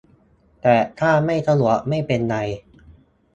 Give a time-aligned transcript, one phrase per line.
[0.61, 2.37] แต่ถ้าไม่สะดวกไม่เป็นไร